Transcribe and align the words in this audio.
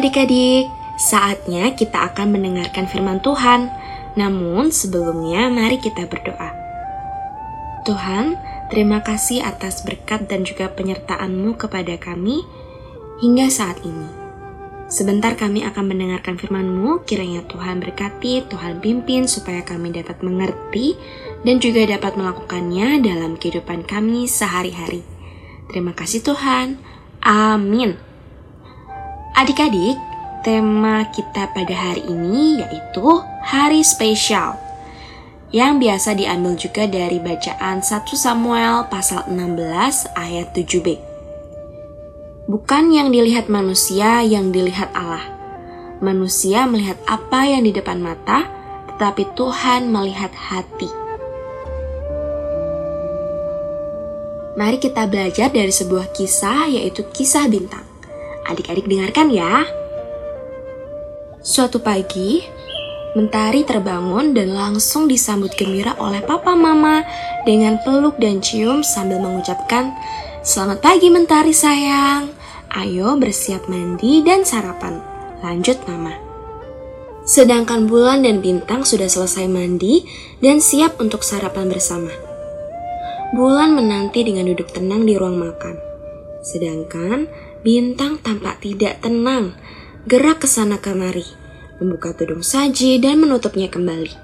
Adik-adik, 0.00 0.64
saatnya 0.96 1.76
kita 1.76 2.08
akan 2.08 2.32
mendengarkan 2.32 2.88
firman 2.88 3.20
Tuhan. 3.20 3.68
Namun 4.16 4.72
sebelumnya 4.72 5.52
mari 5.52 5.76
kita 5.76 6.08
berdoa. 6.08 6.56
Tuhan, 7.84 8.40
terima 8.72 9.04
kasih 9.04 9.44
atas 9.44 9.84
berkat 9.84 10.24
dan 10.24 10.48
juga 10.48 10.72
penyertaan-Mu 10.72 11.52
kepada 11.60 12.00
kami 12.00 12.40
hingga 13.20 13.52
saat 13.52 13.76
ini. 13.84 14.08
Sebentar 14.88 15.36
kami 15.36 15.68
akan 15.68 15.92
mendengarkan 15.92 16.40
firman-Mu, 16.40 17.04
kiranya 17.04 17.44
Tuhan 17.44 17.84
berkati, 17.84 18.48
Tuhan 18.48 18.80
pimpin 18.80 19.28
supaya 19.28 19.60
kami 19.68 19.92
dapat 19.92 20.24
mengerti 20.24 20.96
dan 21.44 21.60
juga 21.60 21.84
dapat 21.84 22.16
melakukannya 22.16 23.04
dalam 23.04 23.36
kehidupan 23.36 23.84
kami 23.84 24.24
sehari-hari. 24.24 25.04
Terima 25.68 25.92
kasih 25.92 26.24
Tuhan. 26.24 26.80
Amin. 27.20 28.09
Adik-adik, 29.40 29.96
tema 30.44 31.00
kita 31.16 31.48
pada 31.56 31.72
hari 31.72 32.04
ini 32.04 32.60
yaitu 32.60 33.24
hari 33.40 33.80
spesial 33.80 34.60
yang 35.48 35.80
biasa 35.80 36.12
diambil 36.12 36.60
juga 36.60 36.84
dari 36.84 37.16
bacaan 37.16 37.80
1 37.80 38.04
Samuel 38.20 38.84
pasal 38.92 39.32
16 39.32 40.12
ayat 40.12 40.52
7b. 40.52 41.00
Bukan 42.52 42.92
yang 42.92 43.08
dilihat 43.08 43.48
manusia 43.48 44.20
yang 44.20 44.52
dilihat 44.52 44.92
Allah. 44.92 45.24
Manusia 46.04 46.68
melihat 46.68 47.00
apa 47.08 47.48
yang 47.48 47.64
di 47.64 47.72
depan 47.72 47.96
mata, 47.96 48.44
tetapi 48.92 49.24
Tuhan 49.40 49.88
melihat 49.88 50.36
hati. 50.36 50.92
Mari 54.60 54.76
kita 54.76 55.08
belajar 55.08 55.48
dari 55.48 55.72
sebuah 55.72 56.12
kisah 56.12 56.68
yaitu 56.68 57.08
kisah 57.08 57.48
bintang. 57.48 57.89
Adik-adik 58.50 58.90
dengarkan 58.90 59.30
ya. 59.30 59.62
Suatu 61.40 61.78
pagi, 61.78 62.42
Mentari 63.10 63.66
terbangun 63.66 64.38
dan 64.38 64.54
langsung 64.54 65.10
disambut 65.10 65.50
gembira 65.58 65.98
oleh 65.98 66.22
papa 66.22 66.54
mama 66.54 67.02
dengan 67.42 67.74
peluk 67.82 68.14
dan 68.22 68.38
cium 68.38 68.86
sambil 68.86 69.18
mengucapkan, 69.18 69.90
Selamat 70.46 70.78
pagi 70.78 71.10
Mentari 71.10 71.50
sayang, 71.50 72.30
ayo 72.70 73.18
bersiap 73.18 73.66
mandi 73.66 74.22
dan 74.22 74.46
sarapan. 74.46 75.02
Lanjut 75.42 75.82
mama. 75.90 76.14
Sedangkan 77.26 77.90
bulan 77.90 78.22
dan 78.22 78.38
bintang 78.38 78.86
sudah 78.86 79.10
selesai 79.10 79.50
mandi 79.50 80.06
dan 80.38 80.62
siap 80.62 81.02
untuk 81.02 81.26
sarapan 81.26 81.66
bersama. 81.66 82.14
Bulan 83.34 83.74
menanti 83.74 84.22
dengan 84.22 84.46
duduk 84.46 84.70
tenang 84.70 85.02
di 85.02 85.18
ruang 85.18 85.34
makan. 85.34 85.76
Sedangkan 86.46 87.26
Bintang 87.60 88.16
tampak 88.24 88.64
tidak 88.64 89.04
tenang, 89.04 89.52
gerak 90.08 90.40
ke 90.40 90.48
sana 90.48 90.80
kemari, 90.80 91.28
membuka 91.76 92.16
tudung 92.16 92.40
saji 92.40 92.96
dan 92.96 93.20
menutupnya 93.20 93.68
kembali. 93.68 94.16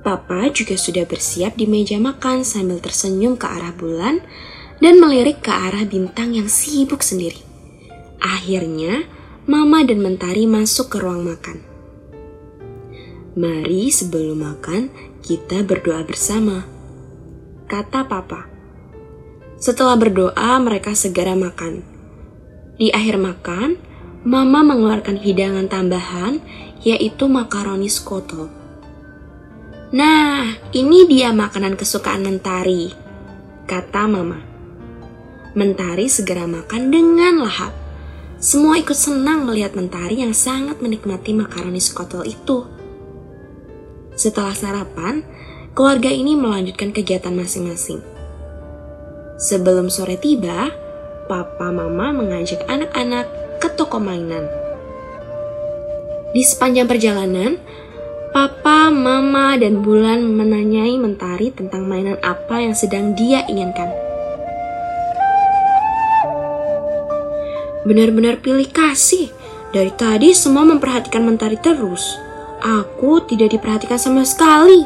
Papa 0.00 0.48
juga 0.48 0.80
sudah 0.80 1.04
bersiap 1.04 1.60
di 1.60 1.68
meja 1.68 2.00
makan 2.00 2.40
sambil 2.40 2.80
tersenyum 2.80 3.36
ke 3.36 3.44
arah 3.44 3.76
bulan 3.76 4.24
dan 4.80 4.96
melirik 4.96 5.44
ke 5.44 5.52
arah 5.52 5.84
bintang 5.84 6.32
yang 6.32 6.48
sibuk 6.48 7.04
sendiri. 7.04 7.38
Akhirnya, 8.18 9.04
Mama 9.44 9.84
dan 9.84 10.00
Mentari 10.00 10.48
masuk 10.48 10.88
ke 10.88 11.04
ruang 11.04 11.28
makan. 11.28 11.60
Mari 13.36 13.92
sebelum 13.92 14.40
makan 14.40 14.88
kita 15.20 15.68
berdoa 15.68 16.00
bersama, 16.00 16.64
kata 17.68 18.08
Papa. 18.08 18.48
Setelah 19.60 20.00
berdoa, 20.00 20.56
mereka 20.64 20.96
segera 20.96 21.36
makan. 21.36 21.91
Di 22.76 22.88
akhir 22.92 23.20
makan, 23.20 23.76
Mama 24.22 24.62
mengeluarkan 24.62 25.18
hidangan 25.18 25.66
tambahan, 25.66 26.38
yaitu 26.86 27.26
makaroni 27.26 27.90
skoto. 27.90 28.46
Nah, 29.90 30.46
ini 30.70 31.10
dia 31.10 31.34
makanan 31.34 31.74
kesukaan 31.74 32.22
Mentari, 32.22 32.94
kata 33.66 34.06
Mama. 34.06 34.38
Mentari 35.52 36.06
segera 36.06 36.46
makan 36.46 36.88
dengan 36.88 37.42
lahap. 37.42 37.74
Semua 38.38 38.78
ikut 38.78 38.96
senang 38.96 39.44
melihat 39.44 39.74
Mentari 39.74 40.22
yang 40.22 40.32
sangat 40.32 40.78
menikmati 40.80 41.34
makaroni 41.34 41.82
skoto 41.82 42.22
itu. 42.22 42.64
Setelah 44.14 44.54
sarapan, 44.54 45.26
keluarga 45.74 46.08
ini 46.08 46.38
melanjutkan 46.38 46.94
kegiatan 46.94 47.34
masing-masing. 47.34 48.00
Sebelum 49.36 49.90
sore 49.90 50.16
tiba, 50.16 50.72
papa 51.32 51.72
mama 51.72 52.12
mengajak 52.12 52.60
anak-anak 52.68 53.24
ke 53.56 53.72
toko 53.72 53.96
mainan. 53.96 54.44
Di 56.36 56.44
sepanjang 56.44 56.84
perjalanan, 56.84 57.56
papa, 58.36 58.92
mama, 58.92 59.56
dan 59.56 59.80
Bulan 59.80 60.28
menanyai 60.28 61.00
Mentari 61.00 61.48
tentang 61.48 61.88
mainan 61.88 62.20
apa 62.20 62.60
yang 62.60 62.76
sedang 62.76 63.16
dia 63.16 63.48
inginkan. 63.48 63.88
Benar-benar 67.88 68.44
pilih 68.44 68.68
kasih. 68.68 69.32
Dari 69.72 69.88
tadi 69.96 70.36
semua 70.36 70.68
memperhatikan 70.68 71.24
Mentari 71.24 71.56
terus. 71.56 72.12
Aku 72.60 73.24
tidak 73.24 73.56
diperhatikan 73.56 73.96
sama 73.96 74.28
sekali, 74.28 74.84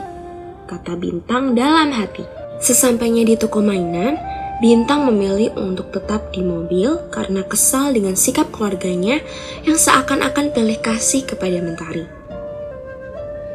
kata 0.70 0.94
Bintang 0.94 1.58
dalam 1.58 1.90
hati. 1.90 2.22
Sesampainya 2.62 3.26
di 3.26 3.34
toko 3.34 3.58
mainan, 3.58 4.14
Bintang 4.56 5.04
memilih 5.04 5.52
untuk 5.60 5.92
tetap 5.92 6.32
di 6.32 6.40
mobil 6.40 6.96
karena 7.12 7.44
kesal 7.44 7.92
dengan 7.92 8.16
sikap 8.16 8.48
keluarganya 8.48 9.20
yang 9.68 9.76
seakan-akan 9.76 10.48
pilih 10.48 10.80
kasih 10.80 11.28
kepada 11.28 11.60
Mentari. 11.60 12.08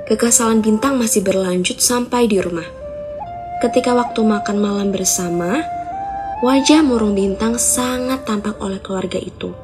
Kekesalan 0.06 0.62
Bintang 0.62 1.02
masih 1.02 1.26
berlanjut 1.26 1.82
sampai 1.82 2.30
di 2.30 2.38
rumah. 2.38 2.70
Ketika 3.66 3.98
waktu 3.98 4.22
makan 4.22 4.62
malam 4.62 4.94
bersama, 4.94 5.66
wajah 6.46 6.86
murung 6.86 7.18
Bintang 7.18 7.58
sangat 7.58 8.22
tampak 8.30 8.62
oleh 8.62 8.78
keluarga 8.78 9.18
itu. 9.18 9.58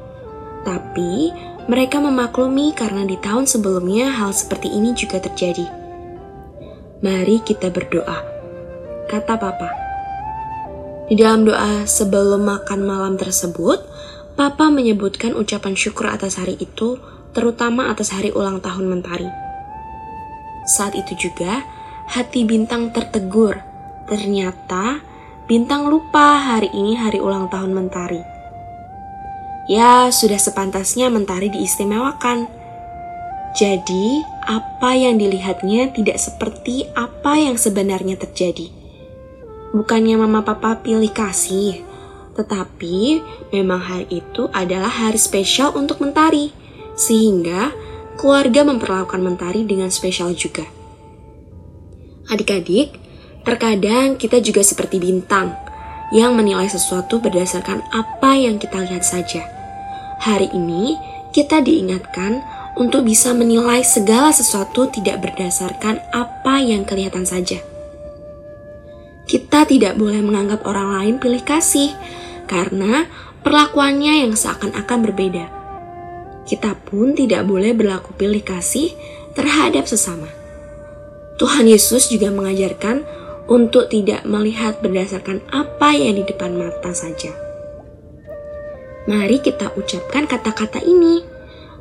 Tapi, 0.66 1.30
mereka 1.70 2.02
memaklumi 2.02 2.74
karena 2.74 3.06
di 3.06 3.14
tahun 3.14 3.46
sebelumnya 3.46 4.10
hal 4.10 4.34
seperti 4.34 4.74
ini 4.74 4.90
juga 4.90 5.22
terjadi. 5.22 5.70
Mari 6.98 7.46
kita 7.46 7.70
berdoa, 7.70 8.26
kata 9.06 9.38
Papa. 9.38 9.87
Di 11.08 11.16
dalam 11.16 11.48
doa 11.48 11.88
sebelum 11.88 12.44
makan 12.44 12.84
malam 12.84 13.16
tersebut, 13.16 13.80
Papa 14.36 14.68
menyebutkan 14.68 15.32
ucapan 15.32 15.72
syukur 15.72 16.12
atas 16.12 16.36
hari 16.36 16.60
itu, 16.60 17.00
terutama 17.32 17.88
atas 17.88 18.12
hari 18.12 18.28
ulang 18.28 18.60
tahun 18.60 18.86
Mentari. 18.86 19.26
Saat 20.68 20.94
itu 21.00 21.16
juga, 21.16 21.64
hati 22.12 22.44
Bintang 22.44 22.92
tertegur. 22.92 23.56
Ternyata, 24.04 25.00
Bintang 25.48 25.88
lupa 25.88 26.44
hari 26.44 26.68
ini 26.76 27.00
hari 27.00 27.24
ulang 27.24 27.48
tahun 27.48 27.72
Mentari. 27.72 28.20
Ya, 29.64 30.12
sudah 30.12 30.36
sepantasnya 30.36 31.08
Mentari 31.08 31.48
diistimewakan. 31.48 32.52
Jadi, 33.56 34.20
apa 34.44 34.92
yang 34.92 35.16
dilihatnya 35.16 35.88
tidak 35.96 36.20
seperti 36.20 36.84
apa 36.92 37.40
yang 37.40 37.56
sebenarnya 37.56 38.20
terjadi. 38.20 38.87
Bukannya 39.68 40.16
mama 40.16 40.40
papa 40.40 40.80
pilih 40.80 41.12
kasih, 41.12 41.84
tetapi 42.38 43.20
memang 43.52 43.82
hari 43.82 44.24
itu 44.24 44.48
adalah 44.54 44.88
hari 44.88 45.20
spesial 45.20 45.76
untuk 45.76 46.00
Mentari, 46.00 46.54
sehingga 46.96 47.74
keluarga 48.16 48.64
memperlakukan 48.64 49.20
Mentari 49.20 49.68
dengan 49.68 49.92
spesial 49.92 50.32
juga. 50.32 50.64
Adik-adik, 52.32 52.96
terkadang 53.44 54.16
kita 54.16 54.40
juga 54.40 54.64
seperti 54.64 55.00
bintang 55.00 55.52
yang 56.12 56.32
menilai 56.32 56.68
sesuatu 56.68 57.20
berdasarkan 57.20 57.84
apa 57.92 58.32
yang 58.40 58.56
kita 58.56 58.80
lihat 58.88 59.04
saja. 59.04 59.44
Hari 60.24 60.48
ini 60.56 60.96
kita 61.36 61.60
diingatkan 61.60 62.40
untuk 62.80 63.04
bisa 63.04 63.36
menilai 63.36 63.84
segala 63.84 64.32
sesuatu 64.32 64.88
tidak 64.88 65.20
berdasarkan 65.20 66.00
apa 66.14 66.62
yang 66.64 66.88
kelihatan 66.88 67.28
saja. 67.28 67.60
Kita 69.58 69.74
tidak 69.74 69.98
boleh 69.98 70.22
menganggap 70.22 70.62
orang 70.70 70.88
lain 70.94 71.14
pilih 71.18 71.42
kasih 71.42 71.90
karena 72.46 73.10
perlakuannya 73.42 74.22
yang 74.22 74.38
seakan-akan 74.38 74.98
berbeda. 75.02 75.50
Kita 76.46 76.78
pun 76.78 77.18
tidak 77.18 77.42
boleh 77.42 77.74
berlaku 77.74 78.14
pilih 78.14 78.38
kasih 78.38 78.94
terhadap 79.34 79.90
sesama. 79.90 80.30
Tuhan 81.42 81.66
Yesus 81.66 82.06
juga 82.06 82.30
mengajarkan 82.30 83.02
untuk 83.50 83.90
tidak 83.90 84.22
melihat 84.30 84.78
berdasarkan 84.78 85.42
apa 85.50 85.90
yang 85.90 86.22
di 86.22 86.22
depan 86.22 86.54
mata 86.54 86.94
saja. 86.94 87.34
Mari 89.10 89.42
kita 89.42 89.74
ucapkan 89.74 90.30
kata-kata 90.30 90.78
ini. 90.86 91.26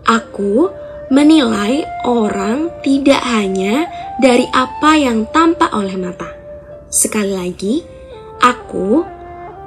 Aku 0.01 0.73
menilai 1.13 1.85
orang 2.09 2.73
tidak 2.81 3.21
hanya 3.21 3.85
dari 4.17 4.49
apa 4.49 4.97
yang 4.97 5.29
tampak 5.29 5.69
oleh 5.77 5.93
mata 5.93 6.36
Sekali 6.87 7.35
lagi, 7.35 7.83
aku 8.39 9.03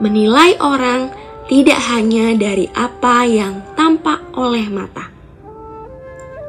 menilai 0.00 0.56
orang 0.56 1.12
tidak 1.52 1.76
hanya 1.92 2.32
dari 2.32 2.70
apa 2.72 3.28
yang 3.28 3.60
tampak 3.76 4.24
oleh 4.32 4.64
mata. 4.72 5.12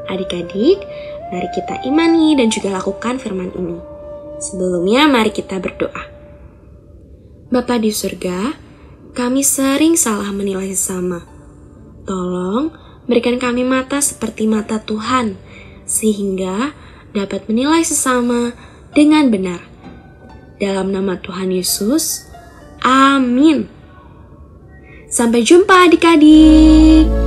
Adik-adik, 0.07 0.79
mari 1.31 1.49
kita 1.51 1.83
imani 1.83 2.39
dan 2.39 2.47
juga 2.47 2.71
lakukan 2.71 3.19
firman 3.19 3.51
ini. 3.51 3.79
Sebelumnya, 4.39 5.11
mari 5.11 5.35
kita 5.35 5.59
berdoa. 5.59 6.03
Bapa 7.51 7.75
di 7.75 7.91
surga, 7.91 8.55
kami 9.11 9.43
sering 9.43 9.99
salah 9.99 10.31
menilai 10.31 10.71
sesama. 10.71 11.19
Tolong 12.07 12.71
berikan 13.11 13.35
kami 13.35 13.67
mata 13.67 13.99
seperti 13.99 14.47
mata 14.47 14.79
Tuhan, 14.79 15.35
sehingga 15.83 16.71
dapat 17.11 17.51
menilai 17.51 17.83
sesama 17.83 18.55
dengan 18.95 19.27
benar. 19.27 19.70
Dalam 20.61 20.93
nama 20.93 21.17
Tuhan 21.17 21.49
Yesus, 21.49 22.29
amin. 22.85 23.65
Sampai 25.09 25.41
jumpa 25.41 25.89
adik-adik. 25.89 27.20